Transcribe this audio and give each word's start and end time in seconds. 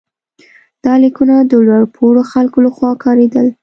دا 0.85 0.93
لیکونه 1.03 1.35
د 1.41 1.53
لوړ 1.67 1.83
پوړو 1.95 2.21
خلکو 2.31 2.57
لخوا 2.65 2.91
کارېدل. 3.03 3.47